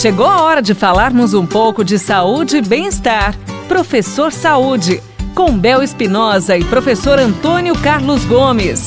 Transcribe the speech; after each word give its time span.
Chegou 0.00 0.26
a 0.26 0.42
hora 0.42 0.62
de 0.62 0.74
falarmos 0.74 1.34
um 1.34 1.44
pouco 1.44 1.82
de 1.82 1.98
saúde 1.98 2.58
e 2.58 2.62
bem-estar. 2.62 3.34
Professor 3.66 4.30
Saúde, 4.30 5.02
com 5.34 5.58
Bel 5.58 5.82
Espinosa 5.82 6.56
e 6.56 6.62
professor 6.62 7.18
Antônio 7.18 7.76
Carlos 7.80 8.24
Gomes. 8.24 8.86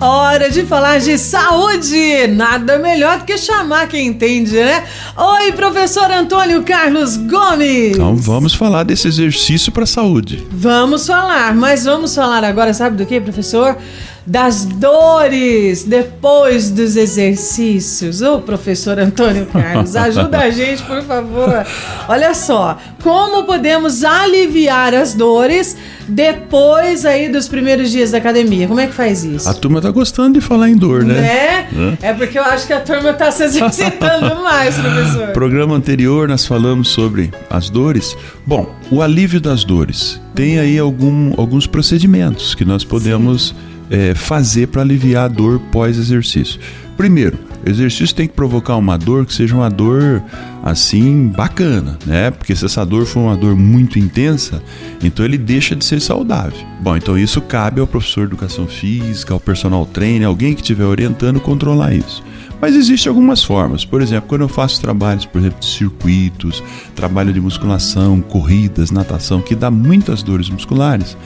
Hora 0.00 0.50
de 0.50 0.64
falar 0.64 0.98
de 0.98 1.16
saúde! 1.16 2.26
Nada 2.26 2.80
melhor 2.80 3.20
do 3.20 3.24
que 3.24 3.38
chamar 3.38 3.86
quem 3.86 4.08
entende, 4.08 4.56
né? 4.56 4.82
Oi, 5.16 5.52
professor 5.52 6.10
Antônio 6.10 6.64
Carlos 6.64 7.16
Gomes! 7.16 7.92
Então 7.92 8.16
vamos 8.16 8.54
falar 8.54 8.82
desse 8.82 9.06
exercício 9.06 9.70
para 9.70 9.84
a 9.84 9.86
saúde. 9.86 10.44
Vamos 10.50 11.06
falar, 11.06 11.54
mas 11.54 11.84
vamos 11.84 12.12
falar 12.12 12.42
agora, 12.42 12.74
sabe 12.74 12.96
do 12.96 13.06
que, 13.06 13.20
professor? 13.20 13.78
Das 14.26 14.64
dores 14.64 15.84
depois 15.84 16.70
dos 16.70 16.96
exercícios. 16.96 18.22
Ô, 18.22 18.40
professor 18.40 18.98
Antônio 18.98 19.46
Carlos, 19.46 19.96
ajuda 19.96 20.38
a 20.38 20.50
gente, 20.50 20.82
por 20.82 21.02
favor. 21.02 21.66
Olha 22.08 22.34
só, 22.34 22.78
como 23.02 23.44
podemos 23.44 24.04
aliviar 24.04 24.94
as 24.94 25.14
dores 25.14 25.76
depois 26.06 27.04
aí 27.04 27.28
dos 27.28 27.48
primeiros 27.48 27.90
dias 27.90 28.10
da 28.12 28.18
academia? 28.18 28.68
Como 28.68 28.78
é 28.78 28.86
que 28.86 28.94
faz 28.94 29.24
isso? 29.24 29.48
A 29.48 29.54
turma 29.54 29.80
tá 29.80 29.90
gostando 29.90 30.38
de 30.38 30.40
falar 30.40 30.68
em 30.68 30.76
dor, 30.76 31.04
né? 31.04 31.14
Né? 31.14 31.98
É, 32.02 32.08
é 32.08 32.12
porque 32.12 32.38
eu 32.38 32.44
acho 32.44 32.66
que 32.66 32.72
a 32.72 32.80
turma 32.80 33.12
tá 33.12 33.30
se 33.30 33.44
exercitando 33.44 34.36
mais, 34.42 34.76
professor. 34.76 35.28
Programa 35.28 35.74
anterior 35.74 36.28
nós 36.28 36.46
falamos 36.46 36.88
sobre 36.88 37.32
as 37.50 37.68
dores. 37.68 38.16
Bom, 38.46 38.72
o 38.90 39.02
alívio 39.02 39.40
das 39.40 39.64
dores. 39.64 40.20
Tem 40.34 40.58
aí 40.58 40.78
algum, 40.78 41.34
alguns 41.36 41.66
procedimentos 41.66 42.54
que 42.54 42.64
nós 42.64 42.84
podemos 42.84 43.48
Sim 43.48 43.71
é, 43.92 44.14
fazer 44.14 44.66
para 44.68 44.82
aliviar 44.82 45.26
a 45.26 45.28
dor 45.28 45.60
pós-exercício? 45.70 46.58
Primeiro, 46.96 47.38
exercício 47.64 48.14
tem 48.14 48.26
que 48.26 48.34
provocar 48.34 48.76
uma 48.76 48.98
dor 48.98 49.24
que 49.24 49.32
seja 49.32 49.54
uma 49.54 49.70
dor 49.70 50.22
assim 50.62 51.28
bacana, 51.28 51.98
né? 52.06 52.30
Porque 52.30 52.54
se 52.54 52.64
essa 52.64 52.84
dor 52.84 53.06
for 53.06 53.20
uma 53.20 53.36
dor 53.36 53.56
muito 53.56 53.98
intensa, 53.98 54.62
então 55.02 55.24
ele 55.24 55.38
deixa 55.38 55.74
de 55.74 55.84
ser 55.84 56.00
saudável. 56.00 56.58
Bom, 56.80 56.96
então 56.96 57.18
isso 57.18 57.40
cabe 57.40 57.80
ao 57.80 57.86
professor 57.86 58.26
de 58.26 58.32
educação 58.32 58.66
física, 58.66 59.34
ao 59.34 59.40
personal 59.40 59.86
trainer, 59.86 60.28
alguém 60.28 60.54
que 60.54 60.60
estiver 60.60 60.84
orientando 60.84 61.40
controlar 61.40 61.94
isso. 61.94 62.22
Mas 62.62 62.76
existem 62.76 63.10
algumas 63.10 63.42
formas. 63.42 63.84
Por 63.84 64.00
exemplo, 64.00 64.28
quando 64.28 64.42
eu 64.42 64.48
faço 64.48 64.80
trabalhos, 64.80 65.26
por 65.26 65.40
exemplo, 65.40 65.58
de 65.58 65.66
circuitos, 65.66 66.62
trabalho 66.94 67.32
de 67.32 67.40
musculação, 67.40 68.20
corridas, 68.20 68.92
natação, 68.92 69.42
que 69.42 69.56
dá 69.56 69.68
muitas 69.68 70.22
dores 70.22 70.48
musculares, 70.48 71.16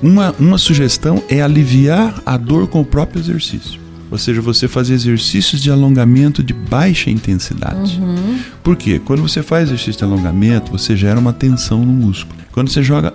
uma, 0.00 0.32
uma 0.38 0.56
sugestão 0.56 1.20
é 1.28 1.42
aliviar 1.42 2.22
a 2.24 2.36
dor 2.36 2.68
com 2.68 2.80
o 2.80 2.84
próprio 2.84 3.18
exercício. 3.20 3.80
Ou 4.08 4.16
seja, 4.16 4.40
você 4.40 4.68
fazer 4.68 4.94
exercícios 4.94 5.60
de 5.60 5.68
alongamento 5.68 6.44
de 6.44 6.54
baixa 6.54 7.10
intensidade. 7.10 8.00
Uhum. 8.00 8.38
Por 8.62 8.76
quê? 8.76 9.00
Quando 9.04 9.20
você 9.20 9.42
faz 9.42 9.64
exercício 9.64 9.98
de 9.98 10.04
alongamento, 10.04 10.70
você 10.70 10.96
gera 10.96 11.18
uma 11.18 11.32
tensão 11.32 11.84
no 11.84 11.92
músculo. 11.92 12.38
Quando 12.52 12.70
você 12.70 12.84
joga, 12.84 13.12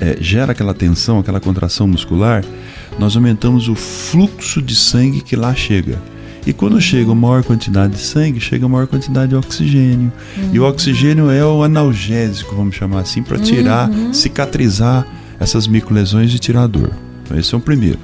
é, 0.00 0.16
gera 0.22 0.52
aquela 0.52 0.72
tensão, 0.72 1.18
aquela 1.18 1.38
contração 1.38 1.86
muscular, 1.86 2.42
nós 2.98 3.14
aumentamos 3.14 3.68
o 3.68 3.74
fluxo 3.74 4.62
de 4.62 4.74
sangue 4.74 5.20
que 5.20 5.36
lá 5.36 5.54
chega. 5.54 5.98
E 6.46 6.52
quando 6.52 6.80
chega 6.80 7.10
uma 7.10 7.28
maior 7.28 7.42
quantidade 7.42 7.94
de 7.94 8.00
sangue, 8.00 8.38
chega 8.38 8.66
uma 8.66 8.76
maior 8.76 8.86
quantidade 8.86 9.30
de 9.30 9.36
oxigênio. 9.36 10.12
Uhum. 10.36 10.50
E 10.52 10.60
o 10.60 10.64
oxigênio 10.64 11.30
é 11.30 11.44
o 11.44 11.62
analgésico, 11.62 12.54
vamos 12.54 12.76
chamar 12.76 13.00
assim, 13.00 13.22
para 13.22 13.38
tirar, 13.38 13.88
uhum. 13.88 14.12
cicatrizar 14.12 15.06
essas 15.40 15.66
microlesões 15.66 16.34
e 16.34 16.38
tirar 16.38 16.64
a 16.64 16.66
dor. 16.66 16.92
Então, 17.24 17.38
esse 17.38 17.54
é 17.54 17.56
o 17.56 17.60
primeiro. 17.60 17.98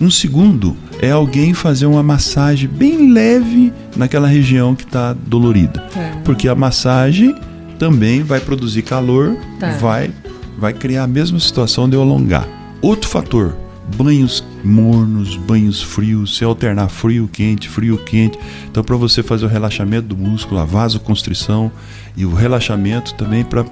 Um 0.00 0.10
segundo 0.10 0.76
é 1.00 1.10
alguém 1.10 1.54
fazer 1.54 1.86
uma 1.86 2.02
massagem 2.02 2.68
bem 2.68 3.12
leve 3.12 3.72
naquela 3.96 4.26
região 4.26 4.74
que 4.74 4.84
está 4.84 5.12
dolorida. 5.12 5.80
Tá. 5.80 6.18
Porque 6.24 6.48
a 6.48 6.54
massagem 6.54 7.34
também 7.78 8.22
vai 8.22 8.40
produzir 8.40 8.82
calor, 8.82 9.36
tá. 9.60 9.70
vai, 9.78 10.10
vai 10.58 10.72
criar 10.72 11.04
a 11.04 11.06
mesma 11.06 11.38
situação 11.38 11.88
de 11.88 11.94
eu 11.94 12.02
alongar. 12.02 12.46
Outro 12.82 13.08
fator, 13.08 13.56
banhos 13.96 14.44
mornos, 14.64 15.36
banhos 15.36 15.82
frios, 15.82 16.36
se 16.36 16.44
alternar 16.44 16.88
frio, 16.88 17.28
quente, 17.30 17.68
frio, 17.68 17.98
quente. 17.98 18.38
Então, 18.70 18.82
para 18.82 18.96
você 18.96 19.22
fazer 19.22 19.44
o 19.44 19.48
relaxamento 19.48 20.08
do 20.08 20.16
músculo, 20.16 20.60
a 20.60 20.64
vasoconstrição 20.64 21.70
e 22.16 22.24
o 22.24 22.34
relaxamento 22.34 23.14
também 23.14 23.44
para 23.44 23.64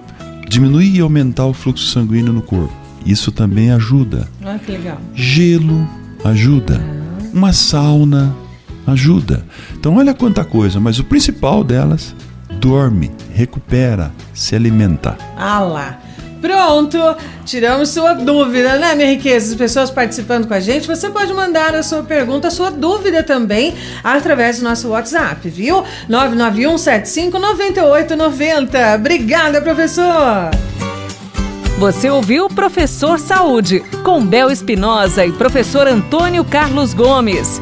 diminuir 0.48 0.94
e 0.94 1.00
aumentar 1.00 1.47
o 1.47 1.54
fluxo 1.54 1.86
sanguíneo 1.86 2.32
no 2.32 2.42
corpo. 2.42 2.72
Isso 3.04 3.32
também 3.32 3.70
ajuda. 3.72 4.28
Ah, 4.44 4.58
que 4.64 4.72
legal. 4.72 5.00
Gelo 5.14 5.88
ajuda. 6.25 6.81
Ah. 6.81 7.31
Uma 7.32 7.52
sauna 7.52 8.34
ajuda. 8.86 9.44
Então, 9.75 9.97
olha 9.97 10.14
quanta 10.14 10.44
coisa, 10.44 10.78
mas 10.78 10.98
o 10.98 11.04
principal 11.04 11.64
delas, 11.64 12.14
dorme, 12.60 13.10
recupera, 13.32 14.12
se 14.34 14.54
alimenta. 14.54 15.16
Ah 15.36 15.60
lá. 15.60 15.98
Pronto, 16.42 16.98
tiramos 17.44 17.91
sua 17.91 18.14
dúvida, 18.14 18.76
né, 18.76 18.97
minha 18.97 19.10
riqueza? 19.10 19.53
As 19.53 19.58
pessoas 19.58 19.92
participando 19.92 20.48
com 20.48 20.54
a 20.54 20.60
gente, 20.60 20.88
você 20.88 21.08
pode 21.08 21.32
mandar 21.32 21.72
a 21.76 21.84
sua 21.84 22.03
pergunta, 22.03 22.48
a 22.48 22.50
sua 22.50 22.69
dúvida 22.69 23.22
também, 23.22 23.76
através 24.03 24.58
do 24.58 24.64
nosso 24.64 24.88
WhatsApp, 24.88 25.48
viu? 25.48 25.84
991759890. 26.10 28.97
Obrigada, 28.97 29.62
professor! 29.62 30.50
Você 31.78 32.10
ouviu 32.10 32.48
Professor 32.48 33.20
Saúde, 33.20 33.78
com 34.04 34.26
Bel 34.26 34.50
Espinosa 34.50 35.25
e 35.25 35.31
professor 35.32 35.86
Antônio 35.86 36.44
Carlos 36.44 36.92
Gomes. 36.92 37.60